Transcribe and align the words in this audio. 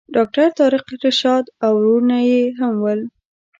ډاکټر 0.15 0.47
طارق 0.57 0.85
رشاد 1.03 1.45
او 1.65 1.73
وروڼه 1.81 2.17
یې 2.29 2.41
هم 2.59 2.73
ول. 2.83 3.01